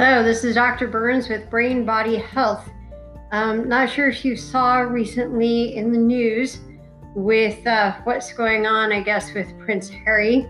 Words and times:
Hello, 0.00 0.22
this 0.22 0.44
is 0.44 0.54
Dr. 0.54 0.86
Burns 0.86 1.28
with 1.28 1.50
Brain 1.50 1.84
Body 1.84 2.18
Health. 2.18 2.70
Um, 3.32 3.68
not 3.68 3.90
sure 3.90 4.08
if 4.08 4.24
you 4.24 4.36
saw 4.36 4.78
recently 4.78 5.74
in 5.74 5.90
the 5.90 5.98
news 5.98 6.60
with 7.16 7.66
uh, 7.66 7.96
what's 8.04 8.32
going 8.32 8.64
on, 8.64 8.92
I 8.92 9.02
guess, 9.02 9.34
with 9.34 9.58
Prince 9.58 9.88
Harry. 9.88 10.46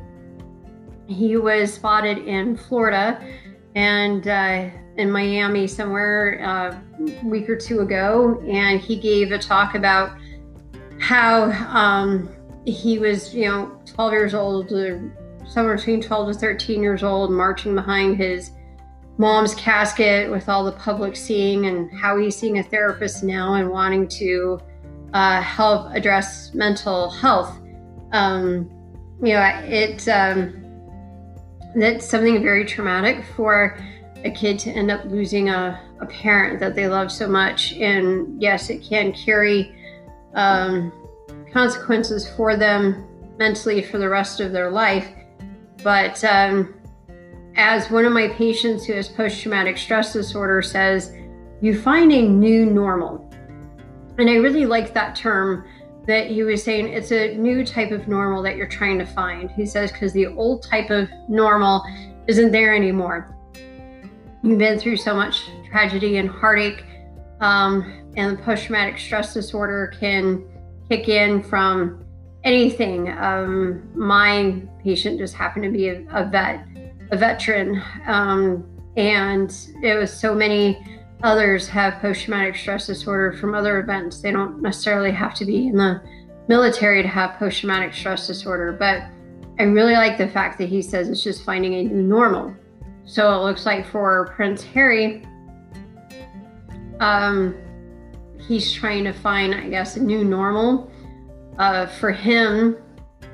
He 1.06 1.38
was 1.38 1.73
spotted 1.73 2.19
in 2.19 2.59
Florida 2.59 3.27
and 3.74 4.29
uh, 4.29 4.69
in 4.98 5.11
Miami 5.11 5.66
somewhere 5.66 6.42
uh, 6.45 6.78
a 7.23 7.24
week 7.24 7.48
or 7.48 7.56
two 7.56 7.80
ago, 7.80 8.38
and 8.46 8.78
he 8.78 8.96
gave 8.96 9.33
a 9.33 9.38
talk 9.38 9.74
about 9.74 10.10
how 11.01 11.45
um, 11.74 12.28
he 12.66 12.98
was, 12.98 13.34
you 13.34 13.46
know, 13.46 13.80
12 13.87 14.12
years 14.12 14.34
old, 14.34 14.69
somewhere 15.46 15.77
between 15.77 16.02
12 16.02 16.34
to 16.34 16.38
13 16.38 16.83
years 16.83 17.02
old, 17.02 17.30
marching 17.30 17.74
behind 17.74 18.19
his 18.19 18.51
mom's 19.18 19.54
casket 19.56 20.30
with 20.30 20.48
all 20.48 20.64
the 20.64 20.72
public 20.72 21.16
seeing 21.16 21.66
and 21.66 21.92
how 21.92 22.16
he's 22.16 22.36
seeing 22.36 22.58
a 22.58 22.62
therapist 22.62 23.22
now 23.24 23.54
and 23.54 23.68
wanting 23.68 24.06
to 24.06 24.60
uh, 25.12 25.42
help 25.42 25.92
address 25.92 26.54
mental 26.54 27.10
health. 27.10 27.58
Um, 28.12 28.70
you 29.20 29.34
know, 29.34 29.42
it 29.64 30.08
um, 30.08 30.64
that's 31.74 32.06
something 32.06 32.42
very 32.42 32.64
traumatic 32.64 33.24
for 33.36 33.77
a 34.24 34.30
kid 34.30 34.58
to 34.60 34.70
end 34.70 34.91
up 34.91 35.04
losing 35.06 35.48
a, 35.48 35.80
a 36.00 36.06
parent 36.06 36.60
that 36.60 36.74
they 36.74 36.88
love 36.88 37.10
so 37.10 37.28
much. 37.28 37.72
And 37.74 38.41
yes, 38.41 38.70
it 38.70 38.82
can 38.82 39.12
carry 39.12 39.74
um, 40.34 40.92
consequences 41.52 42.28
for 42.36 42.56
them 42.56 43.06
mentally 43.38 43.82
for 43.82 43.98
the 43.98 44.08
rest 44.08 44.41
of 44.41 44.52
their 44.52 44.70
life. 44.70 45.08
But 45.82 46.22
um, 46.24 46.74
as 47.59 47.91
one 47.91 48.05
of 48.05 48.12
my 48.12 48.29
patients 48.29 48.87
who 48.87 48.92
has 48.92 49.09
post 49.09 49.42
traumatic 49.42 49.77
stress 49.77 50.12
disorder 50.12 50.62
says, 50.62 51.12
you 51.61 51.78
find 51.78 52.12
a 52.12 52.23
new 52.23 52.65
normal. 52.65 53.28
And 54.17 54.31
I 54.31 54.34
really 54.37 54.65
like 54.65 54.95
that 54.95 55.17
term 55.17 55.67
that 56.06 56.28
he 56.28 56.45
was 56.45 56.62
saying 56.62 56.87
it's 56.87 57.11
a 57.11 57.37
new 57.37 57.67
type 57.67 57.91
of 57.91 58.06
normal 58.06 58.45
that 58.45 58.56
you're 58.56 58.69
trying 58.69 58.97
to 59.00 59.05
find. 59.05 59.50
He 59.50 59.67
says, 59.67 59.91
because 59.91 60.12
the 60.12 60.28
old 60.28 60.62
type 60.62 60.91
of 60.91 61.09
normal 61.28 61.84
isn't 62.28 62.53
there 62.53 62.75
anymore. 62.75 63.37
You've 64.45 64.59
been 64.59 64.78
through 64.78 64.97
so 64.97 65.15
much 65.15 65.43
tragedy 65.69 66.19
and 66.19 66.31
heartache, 66.31 66.84
um, 67.41 68.09
and 68.17 68.41
post 68.41 68.67
traumatic 68.67 68.98
stress 68.98 69.34
disorder 69.34 69.93
can 69.98 70.45
kick 70.89 71.09
in 71.09 71.43
from 71.43 72.05
anything. 72.45 73.11
Um, 73.19 73.91
my 73.97 74.62
patient 74.83 75.19
just 75.19 75.34
happened 75.34 75.65
to 75.65 75.70
be 75.70 75.89
a, 75.89 76.06
a 76.12 76.25
vet 76.25 76.65
a 77.11 77.17
veteran, 77.17 77.83
um, 78.06 78.69
and 78.97 79.55
it 79.83 79.97
was 79.98 80.12
so 80.12 80.34
many 80.34 80.78
others 81.23 81.67
have 81.69 81.95
post-traumatic 82.00 82.55
stress 82.56 82.87
disorder 82.87 83.33
from 83.33 83.55
other 83.55 83.81
events. 83.81 84.20
They 84.20 84.31
don't 84.31 84.62
necessarily 84.62 85.11
have 85.11 85.34
to 85.34 85.45
be 85.45 85.69
in 85.69 85.77
the 85.77 86.00
military 86.48 87.03
to 87.03 87.09
have 87.09 87.39
post-traumatic 87.39 87.92
stress 87.95 88.27
disorder, 88.27 88.73
but 88.73 89.03
I 89.59 89.65
really 89.65 89.95
like 89.95 90.19
the 90.19 90.28
fact 90.28 90.59
that 90.59 90.69
he 90.69 90.81
says 90.81 91.09
it's 91.09 91.23
just 91.23 91.45
finding 91.45 91.75
a 91.75 91.83
new 91.84 92.03
normal. 92.03 92.55
So 93.05 93.34
it 93.34 93.43
looks 93.43 93.67
like 93.67 93.87
for 93.87 94.33
Prince 94.37 94.62
Harry, 94.62 95.27
um, 97.00 97.56
he's 98.47 98.72
trying 98.72 99.05
to 99.05 99.12
find, 99.12 99.55
I 99.55 99.69
guess, 99.69 99.97
a 99.97 100.03
new 100.03 100.25
normal 100.25 100.91
uh, 101.59 101.87
for 101.87 102.12
him, 102.12 102.77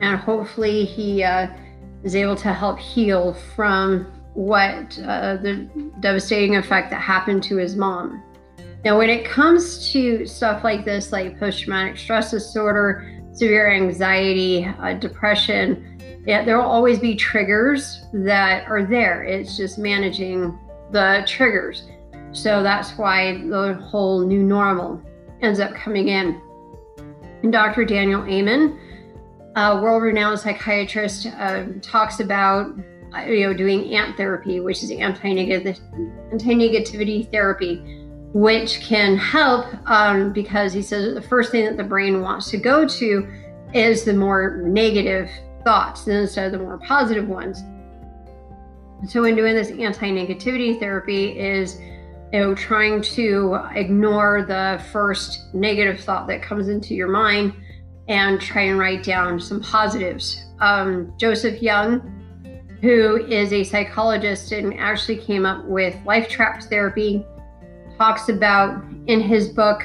and 0.01 0.19
hopefully 0.19 0.85
he 0.85 1.23
uh, 1.23 1.49
is 2.05 2.15
able 2.15 2.37
to 2.37 2.53
help 2.53 2.79
heal 2.79 3.35
from 3.57 4.07
what 4.35 4.99
uh, 5.05 5.37
the 5.37 5.69
devastating 6.01 6.57
effect 6.57 6.91
that 6.91 7.01
happened 7.01 7.43
to 7.45 7.57
his 7.57 7.77
mom. 7.77 8.23
Now, 8.85 8.99
when 8.99 9.09
it 9.09 9.25
comes 9.25 9.91
to 9.93 10.27
stuff 10.27 10.63
like 10.63 10.85
this, 10.85 11.11
like 11.11 11.39
post 11.41 11.63
traumatic 11.63 11.97
stress 11.97 12.31
disorder, 12.31 13.23
severe 13.33 13.71
anxiety, 13.71 14.67
uh, 14.67 14.95
depression, 14.95 16.23
yeah, 16.27 16.45
there 16.45 16.59
will 16.59 16.67
always 16.67 16.99
be 16.99 17.15
triggers 17.15 18.05
that 18.13 18.67
are 18.69 18.85
there. 18.85 19.23
It's 19.23 19.57
just 19.57 19.79
managing 19.79 20.59
the 20.91 21.25
triggers. 21.27 21.89
So 22.33 22.63
that's 22.63 22.99
why 22.99 23.39
the 23.39 23.75
whole 23.75 24.27
new 24.27 24.43
normal 24.43 25.01
ends 25.41 25.61
up 25.61 25.75
coming 25.75 26.09
in. 26.09 26.41
And 27.43 27.53
Dr. 27.53 27.85
Daniel 27.85 28.25
Amen 28.27 28.79
a 29.57 29.81
world-renowned 29.81 30.39
psychiatrist 30.39 31.27
uh, 31.27 31.65
talks 31.81 32.21
about 32.21 32.77
uh, 33.15 33.21
you 33.23 33.47
know 33.47 33.55
doing 33.55 33.95
ant 33.95 34.17
therapy, 34.17 34.61
which 34.61 34.83
is 34.83 34.91
anti-negative 34.91 35.79
anti-negativity 36.33 37.31
therapy, 37.31 37.77
which 38.33 38.81
can 38.81 39.17
help 39.17 39.67
um, 39.89 40.33
because 40.33 40.73
he 40.73 40.83
says 40.83 41.15
the 41.15 41.23
first 41.23 41.53
thing 41.53 41.65
that 41.65 41.77
the 41.77 41.85
brain 41.85 42.21
wants 42.21 42.51
to 42.51 42.57
go 42.57 42.87
to 42.87 43.29
is 43.73 44.05
the 44.05 44.13
more 44.13 44.63
negative 44.65 45.31
thoughts 45.65 46.07
instead 46.07 46.47
of 46.47 46.53
the 46.53 46.59
more 46.59 46.79
positive 46.79 47.29
ones. 47.29 47.63
So 49.09 49.23
when 49.23 49.37
doing 49.37 49.55
this 49.55 49.71
anti-negativity 49.71 50.81
therapy 50.81 51.39
is 51.39 51.79
you 52.33 52.41
know 52.41 52.55
trying 52.57 53.03
to 53.03 53.61
ignore 53.75 54.45
the 54.45 54.83
first 54.91 55.55
negative 55.55 56.01
thought 56.01 56.27
that 56.27 56.43
comes 56.43 56.69
into 56.69 56.95
your 56.95 57.09
mind 57.09 57.55
and 58.09 58.41
try 58.41 58.63
and 58.63 58.79
write 58.79 59.03
down 59.03 59.41
some 59.41 59.61
positives. 59.61 60.45
Um, 60.61 61.13
Joseph 61.19 61.63
Young, 61.63 62.01
who 62.81 63.25
is 63.27 63.53
a 63.53 63.65
psychologist 63.65 64.53
and 64.53 64.79
actually 64.79 65.17
came 65.17 65.47
up 65.47 65.65
with 65.65 65.97
life 66.05 66.29
traps 66.29 66.67
therapy, 66.67 67.25
talks 67.99 68.29
about 68.29 68.85
in 69.07 69.21
his 69.21 69.49
book 69.49 69.85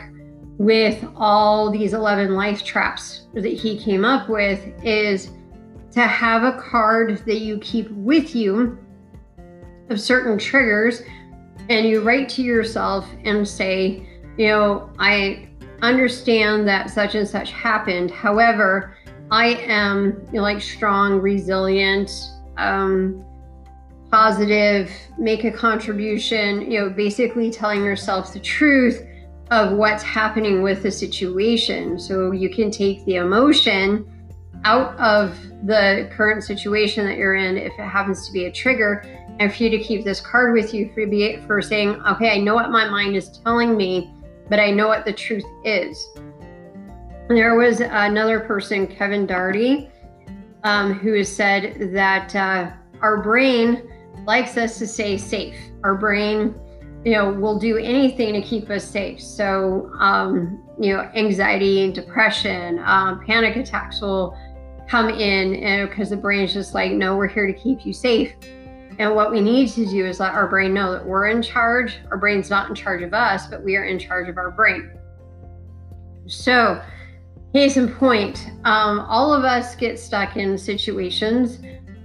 with 0.57 1.05
all 1.15 1.71
these 1.71 1.93
11 1.93 2.35
life 2.35 2.63
traps 2.63 3.27
that 3.33 3.45
he 3.45 3.79
came 3.79 4.03
up 4.03 4.27
with 4.27 4.59
is 4.83 5.31
to 5.91 6.01
have 6.01 6.43
a 6.43 6.59
card 6.61 7.23
that 7.25 7.39
you 7.39 7.57
keep 7.59 7.89
with 7.91 8.35
you 8.35 8.77
of 9.89 9.99
certain 9.99 10.37
triggers 10.37 11.01
and 11.69 11.87
you 11.87 12.01
write 12.01 12.27
to 12.29 12.41
yourself 12.41 13.07
and 13.23 13.47
say, 13.47 14.05
you 14.37 14.47
know, 14.47 14.89
I 14.99 15.48
understand 15.81 16.67
that 16.67 16.89
such 16.89 17.15
and 17.15 17.27
such 17.27 17.51
happened. 17.51 18.11
However, 18.11 18.95
I 19.31 19.47
am 19.67 20.25
you 20.27 20.37
know, 20.37 20.41
like 20.41 20.61
strong, 20.61 21.19
resilient, 21.19 22.11
um, 22.57 23.23
positive, 24.11 24.91
make 25.17 25.43
a 25.43 25.51
contribution, 25.51 26.69
you 26.71 26.79
know, 26.79 26.89
basically 26.89 27.51
telling 27.51 27.83
yourself 27.83 28.33
the 28.33 28.39
truth 28.39 29.05
of 29.51 29.73
what's 29.73 30.03
happening 30.03 30.61
with 30.61 30.83
the 30.83 30.91
situation. 30.91 31.99
So 31.99 32.31
you 32.31 32.49
can 32.49 32.71
take 32.71 33.05
the 33.05 33.15
emotion 33.15 34.05
out 34.65 34.97
of 34.99 35.37
the 35.65 36.09
current 36.11 36.43
situation 36.43 37.05
that 37.05 37.17
you're 37.17 37.35
in 37.35 37.57
if 37.57 37.71
it 37.77 37.83
happens 37.83 38.27
to 38.27 38.33
be 38.33 38.45
a 38.45 38.51
trigger 38.51 39.05
and 39.39 39.53
for 39.53 39.63
you 39.63 39.69
to 39.69 39.79
keep 39.79 40.03
this 40.03 40.19
card 40.19 40.53
with 40.53 40.73
you 40.73 40.91
for, 40.93 41.07
be, 41.07 41.37
for 41.47 41.61
saying, 41.61 42.01
okay, 42.05 42.31
I 42.31 42.39
know 42.39 42.55
what 42.55 42.69
my 42.71 42.89
mind 42.89 43.15
is 43.15 43.39
telling 43.39 43.77
me 43.77 44.13
but 44.49 44.59
I 44.59 44.71
know 44.71 44.87
what 44.87 45.05
the 45.05 45.13
truth 45.13 45.45
is. 45.63 46.09
There 47.29 47.55
was 47.55 47.79
another 47.81 48.39
person, 48.39 48.87
Kevin 48.87 49.27
Darty, 49.27 49.91
um, 50.63 50.93
who 50.93 51.13
has 51.13 51.33
said 51.33 51.91
that 51.93 52.35
uh, 52.35 52.71
our 53.01 53.21
brain 53.21 53.87
likes 54.25 54.57
us 54.57 54.79
to 54.79 54.87
stay 54.87 55.17
safe. 55.17 55.55
Our 55.83 55.95
brain, 55.95 56.55
you 57.05 57.11
know, 57.11 57.31
will 57.31 57.59
do 57.59 57.77
anything 57.77 58.33
to 58.33 58.41
keep 58.41 58.69
us 58.69 58.83
safe. 58.83 59.21
So, 59.21 59.91
um, 59.99 60.63
you 60.79 60.95
know, 60.95 61.01
anxiety 61.15 61.83
and 61.83 61.93
depression, 61.93 62.79
um, 62.79 63.23
panic 63.25 63.55
attacks 63.55 64.01
will 64.01 64.35
come 64.89 65.09
in 65.09 65.87
because 65.87 66.09
the 66.09 66.17
brain 66.17 66.41
is 66.41 66.53
just 66.53 66.73
like, 66.73 66.91
no, 66.91 67.15
we're 67.15 67.27
here 67.27 67.45
to 67.45 67.53
keep 67.53 67.85
you 67.85 67.93
safe. 67.93 68.33
And 68.99 69.15
what 69.15 69.31
we 69.31 69.39
need 69.39 69.69
to 69.69 69.85
do 69.85 70.05
is 70.05 70.19
let 70.19 70.33
our 70.33 70.47
brain 70.47 70.73
know 70.73 70.91
that 70.91 71.05
we're 71.05 71.27
in 71.27 71.41
charge. 71.41 71.97
Our 72.11 72.17
brain's 72.17 72.49
not 72.49 72.67
in 72.67 72.75
charge 72.75 73.01
of 73.01 73.13
us, 73.13 73.47
but 73.47 73.63
we 73.63 73.77
are 73.77 73.85
in 73.85 73.97
charge 73.97 74.27
of 74.27 74.37
our 74.37 74.51
brain. 74.51 74.91
So, 76.27 76.81
case 77.53 77.77
in 77.77 77.93
point, 77.95 78.51
um, 78.65 78.99
all 78.99 79.33
of 79.33 79.45
us 79.45 79.73
get 79.73 79.97
stuck 79.97 80.35
in 80.35 80.57
situations 80.57 81.59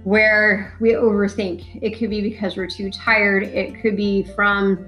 where 0.05 0.77
we 0.79 0.91
overthink. 0.91 1.79
It 1.81 1.99
could 1.99 2.09
be 2.09 2.21
because 2.21 2.55
we're 2.55 2.67
too 2.67 2.89
tired. 2.89 3.43
It 3.43 3.81
could 3.81 3.97
be 3.97 4.23
from 4.23 4.87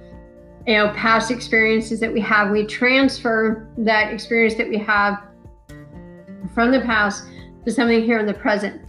you 0.65 0.77
know 0.77 0.93
past 0.93 1.29
experiences 1.29 1.99
that 1.99 2.11
we 2.11 2.21
have. 2.21 2.51
We 2.51 2.65
transfer 2.65 3.67
that 3.79 4.13
experience 4.13 4.55
that 4.55 4.69
we 4.69 4.77
have 4.77 5.23
from 6.53 6.71
the 6.71 6.79
past 6.79 7.25
to 7.65 7.71
something 7.71 8.01
here 8.01 8.17
in 8.17 8.25
the 8.25 8.33
present. 8.33 8.81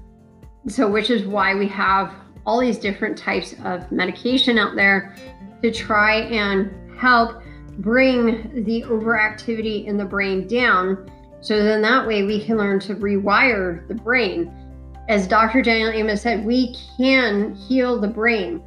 So, 0.69 0.89
which 0.89 1.11
is 1.11 1.27
why 1.27 1.57
we 1.57 1.67
have 1.69 2.15
all 2.49 2.59
these 2.59 2.79
different 2.79 3.19
types 3.19 3.55
of 3.65 3.93
medication 3.93 4.57
out 4.57 4.75
there 4.75 5.15
to 5.63 5.71
try 5.71 6.21
and 6.21 6.73
help 6.99 7.43
bring 7.81 8.65
the 8.65 8.83
overactivity 8.85 9.85
in 9.85 9.99
the 9.99 10.05
brain 10.05 10.49
down. 10.49 11.11
So 11.43 11.63
then 11.63 11.83
that 11.83 12.07
way 12.07 12.23
we 12.23 12.43
can 12.43 12.57
learn 12.57 12.81
to 12.81 12.95
rewire 12.95 13.87
the 13.87 13.95
brain. 13.95 14.51
As 15.11 15.29
Dr. 15.29 15.61
Daniel 15.61 15.91
Amen 15.91 16.17
said, 16.17 16.43
we 16.43 16.75
can 16.97 17.55
heal 17.55 18.01
the 18.01 18.09
brain. 18.09 18.63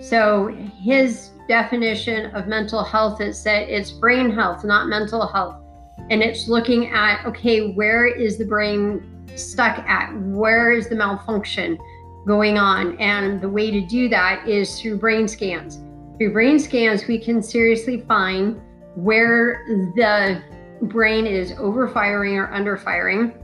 So 0.00 0.48
his 0.82 1.32
definition 1.46 2.34
of 2.34 2.46
mental 2.46 2.82
health 2.82 3.20
is 3.20 3.44
that 3.44 3.68
it's 3.68 3.90
brain 3.90 4.30
health, 4.30 4.64
not 4.64 4.88
mental 4.88 5.26
health. 5.26 5.62
And 6.08 6.22
it's 6.22 6.48
looking 6.48 6.88
at, 6.88 7.26
okay, 7.26 7.72
where 7.72 8.06
is 8.06 8.38
the 8.38 8.46
brain 8.46 9.26
stuck 9.34 9.78
at? 9.80 10.16
Where 10.20 10.72
is 10.72 10.88
the 10.88 10.96
malfunction 10.96 11.78
going 12.26 12.58
on? 12.58 12.98
And 12.98 13.40
the 13.40 13.48
way 13.48 13.70
to 13.70 13.80
do 13.80 14.08
that 14.08 14.48
is 14.48 14.80
through 14.80 14.98
brain 14.98 15.28
scans. 15.28 15.80
Through 16.18 16.32
brain 16.32 16.58
scans, 16.58 17.06
we 17.06 17.18
can 17.18 17.42
seriously 17.42 18.00
find 18.08 18.60
where 18.94 19.64
the 19.96 20.42
brain 20.82 21.26
is 21.26 21.52
overfiring 21.52 22.36
or 22.36 22.48
underfiring. 22.48 23.34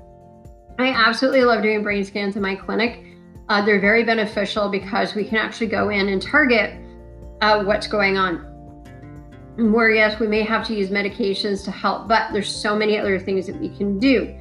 I 0.78 0.88
absolutely 0.88 1.44
love 1.44 1.62
doing 1.62 1.82
brain 1.82 2.04
scans 2.04 2.36
in 2.36 2.42
my 2.42 2.54
clinic. 2.54 3.04
Uh, 3.48 3.64
they're 3.64 3.80
very 3.80 4.04
beneficial 4.04 4.68
because 4.68 5.14
we 5.14 5.24
can 5.24 5.36
actually 5.36 5.66
go 5.66 5.90
in 5.90 6.08
and 6.08 6.22
target 6.22 6.74
uh, 7.42 7.62
what's 7.64 7.86
going 7.86 8.16
on. 8.16 8.48
Where, 9.56 9.90
yes, 9.90 10.18
we 10.18 10.26
may 10.26 10.42
have 10.42 10.66
to 10.68 10.74
use 10.74 10.88
medications 10.88 11.62
to 11.64 11.70
help, 11.70 12.08
but 12.08 12.32
there's 12.32 12.54
so 12.54 12.74
many 12.74 12.98
other 12.98 13.18
things 13.18 13.46
that 13.46 13.56
we 13.56 13.68
can 13.68 13.98
do. 13.98 14.34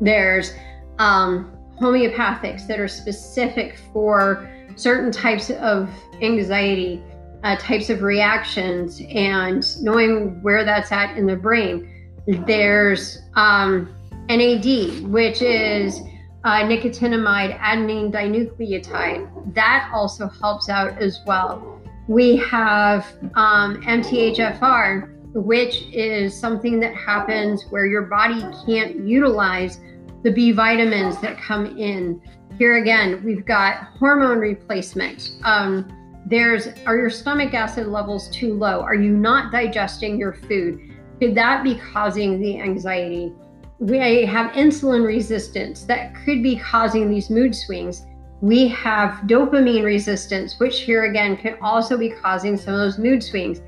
There's 0.00 0.54
um, 0.98 1.53
homeopathics 1.80 2.66
that 2.66 2.78
are 2.80 2.88
specific 2.88 3.76
for 3.92 4.48
certain 4.76 5.10
types 5.10 5.50
of 5.50 5.88
anxiety, 6.22 7.02
uh, 7.42 7.56
types 7.56 7.90
of 7.90 8.02
reactions, 8.02 9.00
and 9.10 9.82
knowing 9.82 10.42
where 10.42 10.64
that's 10.64 10.92
at 10.92 11.16
in 11.16 11.26
the 11.26 11.36
brain. 11.36 11.88
There's 12.26 13.22
um, 13.34 13.94
NAD, 14.28 15.02
which 15.08 15.42
is 15.42 16.00
uh, 16.44 16.62
nicotinamide 16.62 17.58
adenine 17.58 18.12
dinucleotide. 18.12 19.54
That 19.54 19.90
also 19.92 20.28
helps 20.28 20.68
out 20.68 21.00
as 21.00 21.20
well. 21.26 21.80
We 22.06 22.36
have 22.36 23.06
um, 23.34 23.82
MTHFR, 23.82 25.10
which 25.34 25.82
is 25.92 26.38
something 26.38 26.80
that 26.80 26.94
happens 26.94 27.64
where 27.70 27.86
your 27.86 28.02
body 28.02 28.42
can't 28.66 29.06
utilize 29.06 29.80
the 30.24 30.32
B 30.32 30.50
vitamins 30.50 31.20
that 31.20 31.38
come 31.38 31.78
in. 31.78 32.20
Here 32.58 32.78
again, 32.78 33.22
we've 33.22 33.44
got 33.44 33.84
hormone 33.98 34.38
replacement. 34.38 35.36
Um, 35.44 35.86
there's 36.26 36.68
are 36.86 36.96
your 36.96 37.10
stomach 37.10 37.52
acid 37.52 37.86
levels 37.86 38.28
too 38.30 38.54
low? 38.54 38.80
Are 38.80 38.94
you 38.94 39.10
not 39.10 39.52
digesting 39.52 40.18
your 40.18 40.32
food? 40.32 40.80
Could 41.20 41.34
that 41.34 41.62
be 41.62 41.76
causing 41.76 42.40
the 42.40 42.58
anxiety? 42.60 43.32
We 43.78 43.98
have 44.24 44.52
insulin 44.52 45.06
resistance 45.06 45.84
that 45.84 46.14
could 46.24 46.42
be 46.42 46.56
causing 46.56 47.10
these 47.10 47.28
mood 47.28 47.54
swings. 47.54 48.06
We 48.40 48.68
have 48.68 49.26
dopamine 49.26 49.84
resistance, 49.84 50.58
which 50.58 50.80
here 50.80 51.04
again 51.04 51.36
can 51.36 51.56
also 51.60 51.98
be 51.98 52.10
causing 52.10 52.56
some 52.56 52.74
of 52.74 52.80
those 52.80 52.98
mood 52.98 53.22
swings. 53.22 53.60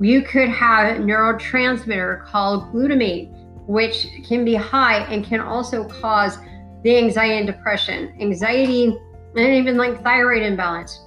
You 0.00 0.22
could 0.22 0.48
have 0.48 0.96
a 0.96 1.00
neurotransmitter 1.00 2.24
called 2.24 2.72
glutamate, 2.72 3.32
which 3.66 4.08
can 4.26 4.44
be 4.44 4.54
high 4.54 4.98
and 5.04 5.24
can 5.24 5.40
also 5.40 5.84
cause 5.84 6.38
the 6.82 6.96
anxiety 6.96 7.38
and 7.38 7.46
depression. 7.46 8.14
Anxiety 8.20 8.96
and 9.36 9.54
even 9.54 9.76
like 9.76 10.02
thyroid 10.02 10.42
imbalance. 10.42 11.00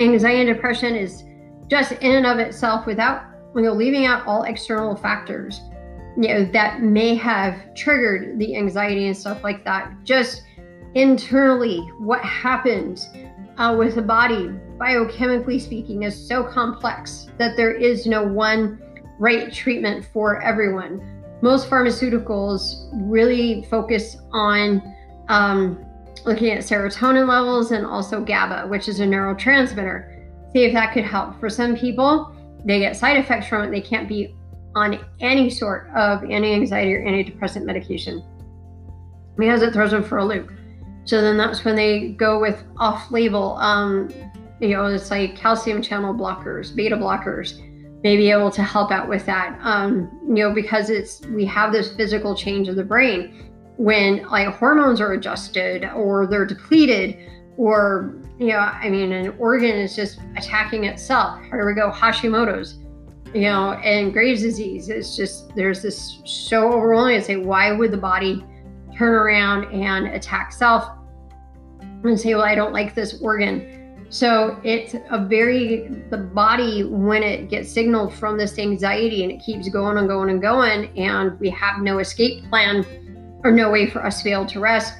Anxiety 0.00 0.40
and 0.40 0.54
depression 0.54 0.94
is 0.94 1.24
just 1.68 1.92
in 1.92 2.16
and 2.16 2.26
of 2.26 2.38
itself 2.38 2.86
without 2.86 3.24
you 3.54 3.62
know 3.62 3.72
leaving 3.72 4.06
out 4.06 4.26
all 4.26 4.42
external 4.44 4.96
factors 4.96 5.60
you 6.16 6.28
know 6.28 6.44
that 6.44 6.82
may 6.82 7.14
have 7.14 7.74
triggered 7.74 8.38
the 8.38 8.56
anxiety 8.56 9.06
and 9.06 9.16
stuff 9.16 9.42
like 9.42 9.64
that 9.64 9.92
just 10.04 10.42
internally 10.94 11.78
what 11.98 12.20
happens 12.20 13.08
uh, 13.58 13.74
with 13.76 13.94
the 13.94 14.02
body 14.02 14.48
biochemically 14.78 15.60
speaking 15.60 16.02
is 16.02 16.28
so 16.28 16.42
complex 16.42 17.28
that 17.38 17.56
there 17.56 17.72
is 17.72 18.06
no 18.06 18.22
one 18.22 18.80
right 19.18 19.52
treatment 19.52 20.04
for 20.12 20.42
everyone 20.42 21.00
most 21.44 21.68
pharmaceuticals 21.68 22.88
really 22.90 23.66
focus 23.68 24.16
on 24.32 24.82
um, 25.28 25.84
looking 26.24 26.50
at 26.50 26.60
serotonin 26.60 27.28
levels 27.28 27.70
and 27.70 27.84
also 27.84 28.18
GABA, 28.24 28.66
which 28.68 28.88
is 28.88 29.00
a 29.00 29.04
neurotransmitter. 29.04 30.26
See 30.54 30.64
if 30.64 30.72
that 30.72 30.94
could 30.94 31.04
help. 31.04 31.38
For 31.38 31.50
some 31.50 31.76
people, 31.76 32.34
they 32.64 32.78
get 32.78 32.96
side 32.96 33.18
effects 33.18 33.46
from 33.46 33.62
it. 33.62 33.70
They 33.70 33.82
can't 33.82 34.08
be 34.08 34.34
on 34.74 35.04
any 35.20 35.50
sort 35.50 35.90
of 35.94 36.24
anti 36.24 36.54
anxiety 36.54 36.94
or 36.94 37.04
antidepressant 37.04 37.66
medication 37.66 38.24
because 39.36 39.60
it 39.60 39.74
throws 39.74 39.90
them 39.90 40.02
for 40.02 40.18
a 40.18 40.24
loop. 40.24 40.50
So 41.04 41.20
then 41.20 41.36
that's 41.36 41.62
when 41.62 41.76
they 41.76 42.12
go 42.12 42.40
with 42.40 42.64
off 42.78 43.10
label, 43.10 43.58
um, 43.58 44.08
you 44.60 44.68
know, 44.68 44.86
it's 44.86 45.10
like 45.10 45.36
calcium 45.36 45.82
channel 45.82 46.14
blockers, 46.14 46.74
beta 46.74 46.96
blockers 46.96 47.60
may 48.04 48.18
be 48.18 48.30
able 48.30 48.50
to 48.50 48.62
help 48.62 48.92
out 48.92 49.08
with 49.08 49.24
that. 49.26 49.58
Um, 49.62 50.10
you 50.28 50.34
know, 50.34 50.54
because 50.54 50.90
it's 50.90 51.22
we 51.22 51.44
have 51.46 51.72
this 51.72 51.96
physical 51.96 52.36
change 52.36 52.68
of 52.68 52.76
the 52.76 52.84
brain 52.84 53.50
when 53.76 54.22
like 54.28 54.46
hormones 54.48 55.00
are 55.00 55.14
adjusted 55.14 55.84
or 55.96 56.26
they're 56.26 56.44
depleted 56.44 57.18
or 57.56 58.14
you 58.38 58.48
know, 58.48 58.58
I 58.58 58.90
mean, 58.90 59.12
an 59.12 59.34
organ 59.38 59.76
is 59.76 59.94
just 59.96 60.20
attacking 60.36 60.84
itself. 60.84 61.40
Here 61.44 61.66
we 61.66 61.74
go, 61.74 61.90
Hashimoto's, 61.90 62.78
you 63.32 63.42
know, 63.42 63.72
and 63.74 64.12
Graves' 64.12 64.42
disease. 64.42 64.88
It's 64.88 65.16
just 65.16 65.54
there's 65.54 65.80
this 65.80 66.20
so 66.24 66.72
overwhelming. 66.72 67.16
I 67.16 67.20
say, 67.20 67.36
why 67.36 67.72
would 67.72 67.90
the 67.90 67.96
body 67.96 68.44
turn 68.96 69.14
around 69.14 69.72
and 69.72 70.08
attack 70.08 70.52
self 70.52 70.84
and 71.80 72.20
say, 72.20 72.34
well, 72.34 72.44
I 72.44 72.54
don't 72.54 72.72
like 72.72 72.94
this 72.94 73.20
organ? 73.22 73.83
So 74.14 74.60
it's 74.62 74.94
a 75.10 75.26
very, 75.26 75.88
the 76.08 76.18
body, 76.18 76.84
when 76.84 77.24
it 77.24 77.50
gets 77.50 77.72
signaled 77.72 78.14
from 78.14 78.38
this 78.38 78.60
anxiety 78.60 79.24
and 79.24 79.32
it 79.32 79.42
keeps 79.42 79.68
going 79.68 79.98
and 79.98 80.06
going 80.06 80.30
and 80.30 80.40
going, 80.40 80.96
and 80.96 81.36
we 81.40 81.50
have 81.50 81.80
no 81.80 81.98
escape 81.98 82.48
plan 82.48 82.86
or 83.42 83.50
no 83.50 83.72
way 83.72 83.90
for 83.90 84.06
us 84.06 84.18
to 84.18 84.24
be 84.24 84.30
able 84.30 84.46
to 84.46 84.60
rest, 84.60 84.94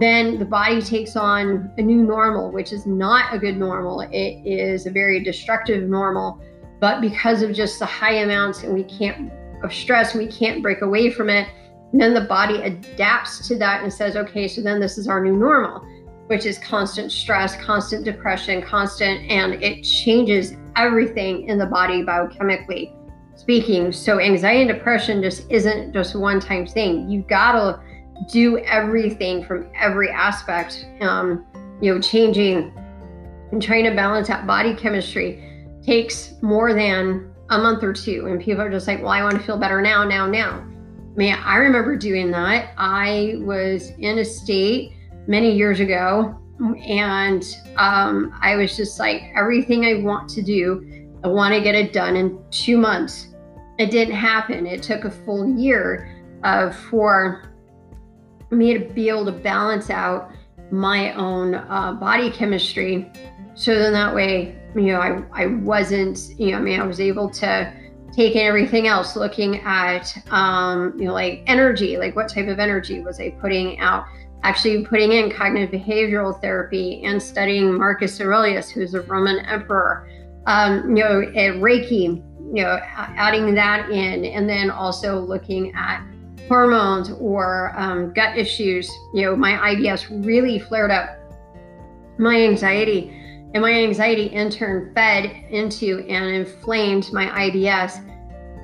then 0.00 0.40
the 0.40 0.44
body 0.44 0.82
takes 0.82 1.14
on 1.14 1.70
a 1.78 1.82
new 1.82 2.02
normal, 2.02 2.50
which 2.50 2.72
is 2.72 2.86
not 2.86 3.32
a 3.32 3.38
good 3.38 3.56
normal. 3.56 4.00
It 4.00 4.44
is 4.44 4.86
a 4.86 4.90
very 4.90 5.22
destructive 5.22 5.88
normal. 5.88 6.42
But 6.80 7.00
because 7.00 7.42
of 7.42 7.54
just 7.54 7.78
the 7.78 7.86
high 7.86 8.14
amounts 8.14 8.64
and 8.64 8.74
we 8.74 8.82
can't 8.82 9.30
of 9.62 9.72
stress, 9.72 10.12
we 10.12 10.26
can't 10.26 10.60
break 10.60 10.82
away 10.82 11.12
from 11.12 11.30
it. 11.30 11.46
then 11.92 12.14
the 12.14 12.22
body 12.22 12.60
adapts 12.62 13.46
to 13.46 13.56
that 13.58 13.84
and 13.84 13.92
says, 13.92 14.16
okay, 14.16 14.48
so 14.48 14.60
then 14.60 14.80
this 14.80 14.98
is 14.98 15.06
our 15.06 15.22
new 15.22 15.36
normal 15.36 15.86
which 16.26 16.44
is 16.44 16.58
constant 16.58 17.12
stress, 17.12 17.56
constant 17.56 18.04
depression, 18.04 18.62
constant, 18.62 19.30
and 19.30 19.62
it 19.62 19.82
changes 19.82 20.56
everything 20.76 21.48
in 21.48 21.58
the 21.58 21.66
body 21.66 22.02
biochemically 22.02 22.92
speaking. 23.36 23.92
So, 23.92 24.18
anxiety 24.20 24.62
and 24.62 24.68
depression 24.68 25.22
just 25.22 25.50
isn't 25.50 25.92
just 25.92 26.14
one 26.16 26.40
time 26.40 26.66
thing. 26.66 27.08
You 27.08 27.22
gotta 27.28 27.80
do 28.30 28.58
everything 28.58 29.44
from 29.44 29.68
every 29.74 30.10
aspect, 30.10 30.86
um, 31.00 31.44
you 31.80 31.94
know, 31.94 32.00
changing 32.00 32.72
and 33.52 33.62
trying 33.62 33.84
to 33.84 33.94
balance 33.94 34.30
out 34.30 34.46
body 34.46 34.74
chemistry 34.74 35.42
takes 35.84 36.34
more 36.42 36.72
than 36.72 37.32
a 37.50 37.58
month 37.58 37.82
or 37.82 37.92
two. 37.92 38.26
And 38.26 38.40
people 38.40 38.62
are 38.62 38.70
just 38.70 38.86
like, 38.86 39.00
well, 39.00 39.10
I 39.10 39.22
want 39.22 39.36
to 39.36 39.42
feel 39.42 39.58
better 39.58 39.80
now, 39.80 40.02
now, 40.02 40.26
now. 40.26 40.58
I 40.60 41.16
mean, 41.16 41.34
I 41.34 41.56
remember 41.56 41.96
doing 41.96 42.30
that. 42.32 42.72
I 42.76 43.36
was 43.38 43.92
in 43.98 44.18
a 44.18 44.24
state 44.24 44.95
many 45.26 45.54
years 45.54 45.80
ago. 45.80 46.38
And 46.86 47.44
um, 47.76 48.38
I 48.40 48.56
was 48.56 48.76
just 48.76 48.98
like, 48.98 49.30
everything 49.34 49.84
I 49.84 50.02
want 50.02 50.28
to 50.30 50.42
do, 50.42 51.08
I 51.22 51.28
want 51.28 51.54
to 51.54 51.60
get 51.60 51.74
it 51.74 51.92
done 51.92 52.16
in 52.16 52.38
two 52.50 52.78
months. 52.78 53.28
It 53.78 53.90
didn't 53.90 54.14
happen. 54.14 54.66
It 54.66 54.82
took 54.82 55.04
a 55.04 55.10
full 55.10 55.58
year 55.58 56.24
uh, 56.44 56.70
for 56.72 57.52
me 58.50 58.72
to 58.72 58.78
be 58.78 59.08
able 59.08 59.26
to 59.26 59.32
balance 59.32 59.90
out 59.90 60.30
my 60.70 61.12
own 61.14 61.54
uh, 61.54 61.92
body 61.92 62.30
chemistry. 62.30 63.10
So 63.54 63.78
then 63.78 63.92
that 63.92 64.14
way, 64.14 64.56
you 64.74 64.92
know, 64.92 65.00
I, 65.00 65.22
I 65.32 65.46
wasn't, 65.46 66.18
you 66.38 66.52
know, 66.52 66.58
I 66.58 66.60
mean, 66.60 66.80
I 66.80 66.86
was 66.86 67.00
able 67.00 67.30
to 67.30 67.72
take 68.12 68.34
in 68.34 68.46
everything 68.46 68.86
else, 68.86 69.16
looking 69.16 69.60
at, 69.60 70.16
um, 70.30 70.94
you 70.98 71.06
know, 71.06 71.12
like 71.12 71.42
energy, 71.46 71.98
like 71.98 72.16
what 72.16 72.28
type 72.28 72.48
of 72.48 72.58
energy 72.58 73.00
was 73.00 73.20
I 73.20 73.30
putting 73.30 73.78
out? 73.78 74.06
Actually 74.46 74.84
putting 74.84 75.10
in 75.10 75.28
cognitive 75.28 75.72
behavioral 75.72 76.40
therapy 76.40 77.02
and 77.04 77.20
studying 77.20 77.76
Marcus 77.76 78.20
Aurelius, 78.20 78.70
who's 78.70 78.94
a 78.94 79.00
Roman 79.02 79.44
emperor, 79.46 80.08
um, 80.46 80.96
you 80.96 81.02
know, 81.02 81.22
Reiki, 81.58 82.22
you 82.54 82.62
know, 82.62 82.78
adding 82.94 83.56
that 83.56 83.90
in, 83.90 84.24
and 84.24 84.48
then 84.48 84.70
also 84.70 85.18
looking 85.18 85.74
at 85.74 86.00
hormones 86.46 87.10
or 87.10 87.72
um, 87.76 88.12
gut 88.12 88.38
issues. 88.38 88.88
You 89.14 89.22
know, 89.22 89.36
my 89.36 89.74
IBS 89.74 90.24
really 90.24 90.60
flared 90.60 90.92
up 90.92 91.18
my 92.16 92.40
anxiety, 92.40 93.10
and 93.52 93.60
my 93.60 93.72
anxiety 93.72 94.26
in 94.26 94.48
turn 94.48 94.92
fed 94.94 95.24
into 95.50 96.06
and 96.08 96.24
inflamed 96.24 97.12
my 97.12 97.26
IBS. 97.50 98.00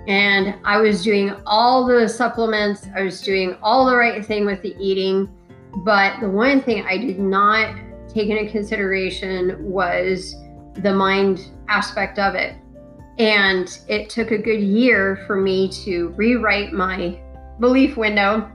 And 0.07 0.55
I 0.65 0.79
was 0.79 1.03
doing 1.03 1.35
all 1.45 1.85
the 1.87 2.09
supplements, 2.09 2.87
I 2.95 3.03
was 3.03 3.21
doing 3.21 3.57
all 3.63 3.85
the 3.85 3.97
right 3.97 4.25
thing 4.25 4.47
with 4.47 4.63
the 4.63 4.77
eating 4.79 5.29
but 5.79 6.21
the 6.21 6.29
one 6.29 6.61
thing 6.61 6.85
I 6.87 6.99
did 6.99 7.19
not 7.19 7.75
take 8.09 8.29
into 8.29 8.51
consideration 8.51 9.57
was 9.71 10.35
the 10.75 10.93
mind 10.93 11.51
aspect 11.69 12.19
of 12.19 12.35
it. 12.35 12.57
And 13.19 13.79
it 13.89 14.11
took 14.11 14.31
a 14.31 14.39
good 14.39 14.61
year 14.61 15.23
for 15.27 15.37
me 15.37 15.69
to 15.85 16.09
rewrite 16.11 16.73
my 16.73 17.21
belief 17.61 17.97
window 17.97 18.51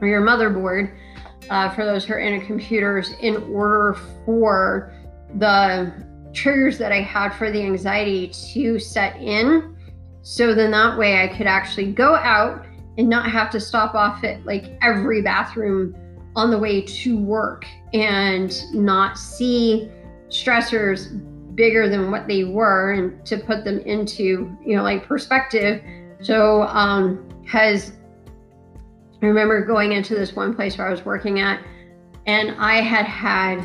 or 0.00 0.08
your 0.08 0.22
motherboard 0.22 0.94
uh, 1.50 1.70
for 1.70 1.84
those 1.84 2.04
who 2.04 2.14
are 2.14 2.18
into 2.18 2.44
computers 2.46 3.12
in 3.20 3.36
order 3.52 3.98
for 4.24 4.92
the 5.36 5.92
triggers 6.32 6.76
that 6.78 6.92
I 6.92 7.00
had 7.00 7.30
for 7.30 7.50
the 7.50 7.62
anxiety 7.62 8.28
to 8.52 8.78
set 8.78 9.16
in. 9.20 9.76
So 10.22 10.54
then 10.54 10.70
that 10.72 10.98
way 10.98 11.22
I 11.22 11.28
could 11.28 11.46
actually 11.46 11.92
go 11.92 12.14
out 12.16 12.66
and 12.98 13.08
not 13.08 13.30
have 13.30 13.50
to 13.50 13.60
stop 13.60 13.94
off 13.94 14.24
at 14.24 14.44
like 14.44 14.76
every 14.82 15.22
bathroom 15.22 15.94
on 16.36 16.50
the 16.50 16.58
way 16.58 16.82
to 16.82 17.18
work 17.18 17.66
and 17.92 18.72
not 18.72 19.18
see 19.18 19.90
stressors 20.28 21.20
bigger 21.56 21.88
than 21.88 22.10
what 22.10 22.28
they 22.28 22.44
were 22.44 22.92
and 22.92 23.24
to 23.26 23.38
put 23.38 23.64
them 23.64 23.78
into 23.80 24.56
you 24.64 24.76
know 24.76 24.82
like 24.82 25.04
perspective. 25.06 25.82
So 26.20 26.62
um 26.62 27.26
because 27.46 27.92
i 29.22 29.26
remember 29.26 29.64
going 29.64 29.92
into 29.92 30.14
this 30.14 30.34
one 30.34 30.54
place 30.54 30.76
where 30.76 30.86
i 30.86 30.90
was 30.90 31.04
working 31.04 31.40
at 31.40 31.62
and 32.26 32.50
i 32.58 32.80
had 32.80 33.06
had 33.06 33.64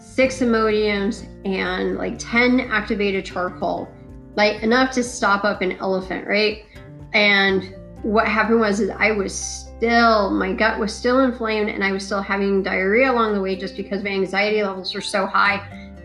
six 0.00 0.40
Imodiums 0.40 1.26
and 1.44 1.96
like 1.96 2.18
10 2.18 2.60
activated 2.60 3.24
charcoal 3.24 3.88
like 4.34 4.62
enough 4.62 4.90
to 4.92 5.04
stop 5.04 5.44
up 5.44 5.60
an 5.60 5.72
elephant 5.72 6.26
right? 6.26 6.64
And 7.12 7.76
what 8.02 8.26
happened 8.26 8.60
was 8.60 8.80
is 8.80 8.90
i 8.90 9.12
was 9.12 9.61
still 9.82 10.30
my 10.30 10.52
gut 10.52 10.78
was 10.78 10.94
still 10.94 11.20
inflamed 11.20 11.68
and 11.68 11.82
i 11.82 11.90
was 11.90 12.06
still 12.06 12.22
having 12.22 12.62
diarrhea 12.62 13.10
along 13.10 13.34
the 13.34 13.40
way 13.40 13.56
just 13.56 13.76
because 13.76 14.02
my 14.04 14.10
anxiety 14.10 14.62
levels 14.62 14.94
were 14.94 15.00
so 15.00 15.26
high 15.26 15.58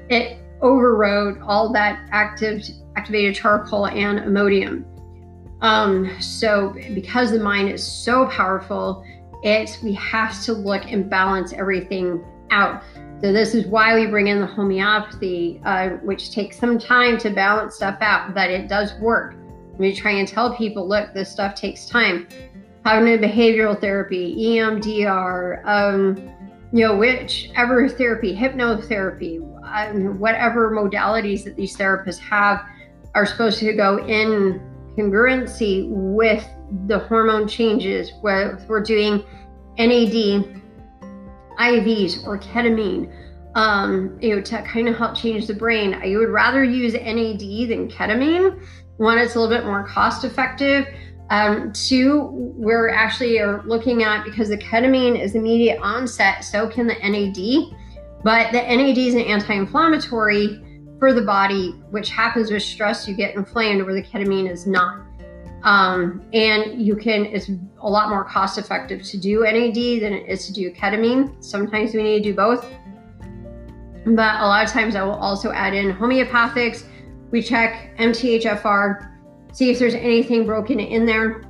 it 0.09 0.39
overrode 0.61 1.39
all 1.41 1.71
that 1.71 2.07
active 2.11 2.63
activated 2.95 3.35
charcoal 3.35 3.87
and 3.87 4.19
Imodium. 4.19 4.83
Um, 5.61 6.19
so 6.19 6.75
because 6.93 7.31
the 7.31 7.39
mind 7.39 7.69
is 7.69 7.85
so 7.85 8.27
powerful, 8.27 9.03
it's 9.43 9.81
we 9.81 9.93
have 9.93 10.41
to 10.43 10.53
look 10.53 10.91
and 10.91 11.09
balance 11.09 11.53
everything 11.53 12.23
out. 12.51 12.83
So 13.21 13.33
this 13.33 13.55
is 13.55 13.65
why 13.65 13.95
we 13.95 14.05
bring 14.07 14.27
in 14.27 14.39
the 14.39 14.47
homeopathy, 14.47 15.61
uh, 15.65 15.89
which 16.03 16.31
takes 16.31 16.59
some 16.59 16.77
time 16.77 17.17
to 17.19 17.29
balance 17.31 17.75
stuff 17.75 17.97
out, 18.01 18.33
but 18.35 18.49
it 18.49 18.67
does 18.67 18.93
work. 18.99 19.35
We 19.77 19.93
try 19.95 20.11
and 20.13 20.27
tell 20.27 20.55
people, 20.55 20.87
look, 20.87 21.13
this 21.13 21.31
stuff 21.31 21.55
takes 21.55 21.87
time. 21.87 22.27
Cognitive 22.87 23.29
behavioral 23.29 23.77
therapy, 23.77 24.33
EMDR, 24.37 25.61
um, 25.65 26.15
you 26.71 26.87
know, 26.87 26.95
whichever 26.95 27.89
therapy, 27.89 28.33
hypnotherapy, 28.33 29.41
um, 29.65 30.17
whatever 30.17 30.71
modalities 30.71 31.43
that 31.43 31.57
these 31.57 31.75
therapists 31.75 32.17
have 32.19 32.63
are 33.13 33.25
supposed 33.25 33.59
to 33.59 33.73
go 33.73 33.97
in 34.05 34.61
congruency 34.97 35.89
with 35.89 36.47
the 36.85 36.99
hormone 36.99 37.45
changes. 37.45 38.13
Where 38.21 38.65
we're 38.69 38.83
doing 38.83 39.21
NAD, 39.77 40.61
IVs, 41.59 42.25
or 42.25 42.39
ketamine, 42.39 43.13
um, 43.55 44.17
you 44.21 44.33
know, 44.33 44.41
to 44.41 44.61
kind 44.61 44.87
of 44.87 44.95
help 44.95 45.13
change 45.13 45.45
the 45.47 45.53
brain. 45.53 45.93
I 45.93 46.15
would 46.15 46.29
rather 46.29 46.63
use 46.63 46.93
NAD 46.93 47.67
than 47.67 47.89
ketamine. 47.89 48.65
One, 48.95 49.17
it's 49.17 49.35
a 49.35 49.39
little 49.41 49.53
bit 49.53 49.65
more 49.65 49.85
cost 49.85 50.23
effective. 50.23 50.87
Um, 51.29 51.73
two, 51.73 52.29
we're 52.55 52.89
actually 52.89 53.39
are 53.39 53.61
looking 53.63 54.03
at 54.03 54.23
because 54.23 54.49
the 54.49 54.57
ketamine 54.57 55.19
is 55.19 55.35
immediate 55.35 55.79
onset, 55.81 56.43
so 56.43 56.69
can 56.69 56.87
the 56.87 56.95
NAD. 56.95 57.77
But 58.23 58.51
the 58.51 58.61
NAD 58.61 58.97
is 58.97 59.13
an 59.13 59.21
anti 59.21 59.53
inflammatory 59.53 60.61
for 60.99 61.13
the 61.13 61.21
body, 61.21 61.71
which 61.91 62.09
happens 62.09 62.51
with 62.51 62.63
stress, 62.63 63.07
you 63.07 63.15
get 63.15 63.35
inflamed, 63.35 63.83
where 63.83 63.93
the 63.93 64.03
ketamine 64.03 64.49
is 64.49 64.65
not. 64.65 65.05
Um, 65.63 66.23
and 66.33 66.81
you 66.81 66.95
can, 66.95 67.25
it's 67.25 67.49
a 67.81 67.89
lot 67.89 68.09
more 68.09 68.23
cost 68.23 68.57
effective 68.57 69.03
to 69.03 69.17
do 69.17 69.41
NAD 69.43 70.01
than 70.01 70.13
it 70.13 70.29
is 70.29 70.45
to 70.47 70.53
do 70.53 70.71
ketamine. 70.71 71.43
Sometimes 71.43 71.93
we 71.93 72.03
need 72.03 72.23
to 72.23 72.29
do 72.31 72.33
both. 72.33 72.65
But 74.05 74.41
a 74.41 74.47
lot 74.47 74.65
of 74.65 74.71
times 74.71 74.95
I 74.95 75.03
will 75.03 75.15
also 75.15 75.51
add 75.51 75.73
in 75.73 75.93
homeopathics. 75.93 76.85
We 77.31 77.41
check 77.41 77.97
MTHFR, 77.97 79.16
see 79.57 79.71
if 79.71 79.79
there's 79.79 79.95
anything 79.95 80.45
broken 80.45 80.79
in 80.79 81.07
there. 81.07 81.41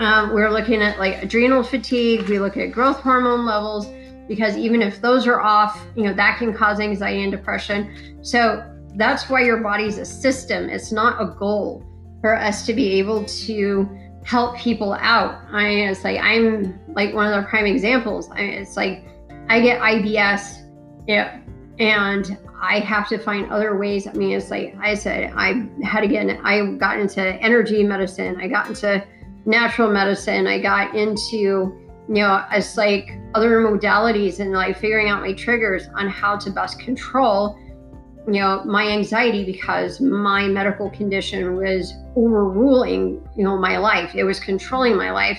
Um, 0.00 0.32
we're 0.32 0.48
looking 0.48 0.80
at 0.80 0.98
like 0.98 1.22
adrenal 1.22 1.62
fatigue, 1.62 2.26
we 2.30 2.38
look 2.38 2.56
at 2.56 2.72
growth 2.72 3.00
hormone 3.00 3.44
levels 3.44 3.86
because 4.26 4.56
even 4.56 4.80
if 4.80 5.02
those 5.02 5.26
are 5.26 5.38
off, 5.38 5.84
you 5.96 6.04
know, 6.04 6.14
that 6.14 6.38
can 6.38 6.54
cause 6.54 6.80
anxiety 6.80 7.22
and 7.22 7.30
depression. 7.30 8.18
So 8.22 8.64
that's 8.96 9.28
why 9.28 9.42
your 9.42 9.58
body's 9.58 9.98
a 9.98 10.06
system. 10.06 10.70
It's 10.70 10.90
not 10.90 11.20
a 11.20 11.26
goal 11.26 11.84
for 12.22 12.34
us 12.34 12.64
to 12.64 12.72
be 12.72 12.98
able 12.98 13.22
to 13.24 13.86
help 14.24 14.56
people 14.56 14.94
out. 14.94 15.42
I 15.52 15.68
it's 15.68 16.04
like 16.04 16.18
I'm 16.18 16.80
like 16.94 17.12
one 17.12 17.30
of 17.30 17.42
the 17.42 17.46
prime 17.50 17.66
examples. 17.66 18.30
I, 18.30 18.40
it's 18.40 18.78
like 18.78 19.04
I 19.50 19.60
get 19.60 19.78
IBS, 19.82 20.66
yeah, 21.06 21.40
and 21.78 22.38
I 22.60 22.80
have 22.80 23.08
to 23.08 23.18
find 23.18 23.50
other 23.50 23.76
ways. 23.76 24.06
I 24.06 24.12
mean, 24.12 24.32
it's 24.32 24.50
like 24.50 24.76
I 24.80 24.94
said, 24.94 25.32
I 25.36 25.68
had 25.82 26.04
again, 26.04 26.40
I 26.42 26.72
got 26.72 26.98
into 26.98 27.22
energy 27.22 27.82
medicine, 27.82 28.40
I 28.40 28.48
got 28.48 28.68
into 28.68 29.04
natural 29.46 29.90
medicine, 29.90 30.46
I 30.46 30.58
got 30.60 30.94
into 30.94 31.78
you 32.08 32.22
know, 32.22 32.42
it's 32.50 32.76
like 32.76 33.18
other 33.34 33.60
modalities 33.60 34.40
and 34.40 34.52
like 34.52 34.78
figuring 34.78 35.10
out 35.10 35.20
my 35.20 35.34
triggers 35.34 35.88
on 35.94 36.08
how 36.08 36.36
to 36.36 36.50
best 36.50 36.80
control, 36.80 37.58
you 38.26 38.40
know, 38.40 38.64
my 38.64 38.88
anxiety 38.88 39.44
because 39.44 40.00
my 40.00 40.48
medical 40.48 40.88
condition 40.88 41.54
was 41.54 41.92
overruling, 42.16 43.28
you 43.36 43.44
know, 43.44 43.58
my 43.58 43.76
life. 43.76 44.14
It 44.14 44.24
was 44.24 44.40
controlling 44.40 44.96
my 44.96 45.10
life. 45.10 45.38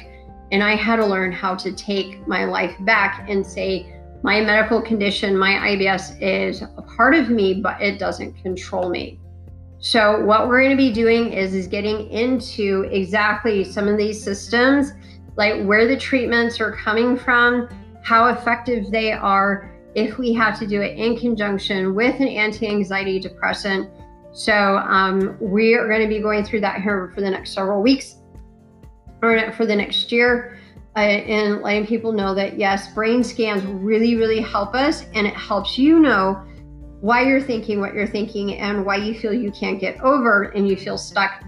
And 0.51 0.63
I 0.63 0.75
had 0.75 0.97
to 0.97 1.05
learn 1.05 1.31
how 1.31 1.55
to 1.55 1.71
take 1.71 2.25
my 2.27 2.45
life 2.45 2.75
back 2.81 3.25
and 3.27 3.45
say, 3.45 3.95
my 4.23 4.41
medical 4.41 4.81
condition, 4.81 5.37
my 5.37 5.51
IBS 5.51 6.21
is 6.21 6.61
a 6.61 6.81
part 6.81 7.15
of 7.15 7.29
me, 7.29 7.61
but 7.61 7.81
it 7.81 7.99
doesn't 7.99 8.33
control 8.41 8.89
me. 8.89 9.19
So 9.79 10.23
what 10.25 10.47
we're 10.47 10.61
going 10.61 10.71
to 10.71 10.77
be 10.77 10.91
doing 10.91 11.31
is 11.31 11.53
is 11.53 11.67
getting 11.67 12.09
into 12.09 12.89
exactly 12.91 13.63
some 13.63 13.87
of 13.87 13.97
these 13.97 14.21
systems 14.21 14.91
like 15.39 15.63
where 15.63 15.87
the 15.87 15.95
treatments 15.95 16.59
are 16.59 16.73
coming 16.73 17.17
from, 17.17 17.69
how 18.03 18.27
effective 18.27 18.91
they 18.91 19.13
are, 19.13 19.73
if 19.95 20.17
we 20.17 20.33
have 20.33 20.59
to 20.59 20.67
do 20.67 20.81
it 20.81 20.97
in 20.97 21.17
conjunction 21.17 21.95
with 21.95 22.19
an 22.19 22.27
anti 22.27 22.67
anxiety 22.67 23.19
depressant. 23.19 23.89
So, 24.33 24.53
um, 24.53 25.37
we 25.39 25.75
are 25.75 25.87
going 25.87 26.01
to 26.01 26.07
be 26.07 26.19
going 26.19 26.43
through 26.43 26.59
that 26.61 26.81
here 26.81 27.11
for 27.15 27.21
the 27.21 27.29
next 27.29 27.53
several 27.53 27.81
weeks 27.81 28.17
or 29.21 29.51
for 29.53 29.65
the 29.65 29.75
next 29.75 30.11
year. 30.11 30.59
And 30.95 31.61
letting 31.61 31.85
people 31.85 32.11
know 32.11 32.33
that 32.35 32.57
yes, 32.57 32.93
brain 32.93 33.23
scans 33.23 33.63
really, 33.63 34.15
really 34.15 34.41
help 34.41 34.75
us, 34.75 35.05
and 35.13 35.25
it 35.25 35.33
helps 35.33 35.77
you 35.77 35.99
know 35.99 36.43
why 37.01 37.21
you're 37.21 37.41
thinking 37.41 37.79
what 37.79 37.93
you're 37.93 38.07
thinking 38.07 38.55
and 38.55 38.85
why 38.85 38.97
you 38.97 39.17
feel 39.17 39.33
you 39.33 39.51
can't 39.51 39.79
get 39.79 39.99
over 40.01 40.43
and 40.43 40.67
you 40.67 40.75
feel 40.75 40.97
stuck 40.97 41.43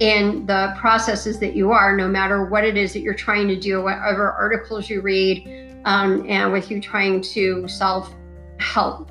in 0.00 0.46
the 0.46 0.74
processes 0.78 1.38
that 1.40 1.54
you 1.54 1.72
are, 1.72 1.96
no 1.96 2.08
matter 2.08 2.44
what 2.44 2.64
it 2.64 2.76
is 2.76 2.92
that 2.92 3.00
you're 3.00 3.14
trying 3.14 3.48
to 3.48 3.58
do, 3.58 3.82
whatever 3.82 4.32
articles 4.32 4.88
you 4.88 5.00
read, 5.00 5.80
um, 5.84 6.24
and 6.28 6.52
with 6.52 6.70
you 6.70 6.80
trying 6.80 7.20
to 7.20 7.66
self 7.68 8.14
help, 8.58 9.10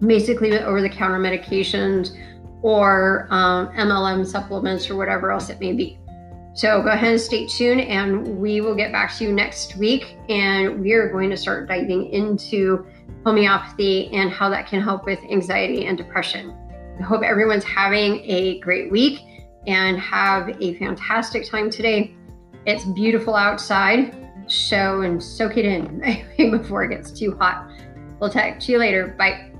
basically 0.00 0.50
with 0.50 0.62
over 0.62 0.82
the 0.82 0.88
counter 0.88 1.18
medications 1.18 2.16
or 2.62 3.26
um, 3.30 3.68
MLM 3.68 4.26
supplements 4.26 4.90
or 4.90 4.96
whatever 4.96 5.30
else 5.30 5.48
it 5.50 5.60
may 5.60 5.72
be. 5.72 5.98
So 6.56 6.80
go 6.80 6.88
ahead 6.88 7.10
and 7.10 7.20
stay 7.20 7.46
tuned, 7.46 7.82
and 7.82 8.38
we 8.38 8.62
will 8.62 8.74
get 8.74 8.90
back 8.90 9.14
to 9.16 9.24
you 9.24 9.32
next 9.32 9.76
week. 9.76 10.16
And 10.30 10.80
we 10.80 10.94
are 10.94 11.10
going 11.10 11.28
to 11.28 11.36
start 11.36 11.68
diving 11.68 12.10
into 12.12 12.86
homeopathy 13.26 14.08
and 14.14 14.30
how 14.30 14.48
that 14.48 14.66
can 14.66 14.80
help 14.80 15.04
with 15.04 15.18
anxiety 15.30 15.84
and 15.84 15.98
depression. 15.98 16.56
I 16.98 17.02
hope 17.02 17.22
everyone's 17.22 17.64
having 17.64 18.24
a 18.24 18.58
great 18.60 18.90
week 18.90 19.20
and 19.66 19.98
have 20.00 20.48
a 20.62 20.78
fantastic 20.78 21.46
time 21.46 21.68
today. 21.68 22.14
It's 22.64 22.86
beautiful 22.86 23.34
outside, 23.34 24.16
so 24.46 25.02
and 25.02 25.22
soak 25.22 25.58
it 25.58 25.66
in 25.66 26.50
before 26.50 26.84
it 26.84 26.88
gets 26.88 27.10
too 27.10 27.36
hot. 27.36 27.70
We'll 28.18 28.30
talk 28.30 28.60
to 28.60 28.72
you 28.72 28.78
later. 28.78 29.14
Bye. 29.18 29.55